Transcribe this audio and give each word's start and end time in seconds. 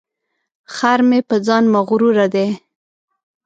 خر 0.75 0.99
مې 1.09 1.19
په 1.29 1.35
ځان 1.47 1.63
مغروره 1.73 2.25
دی. 2.33 2.47